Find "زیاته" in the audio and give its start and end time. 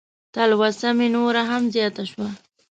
1.73-2.03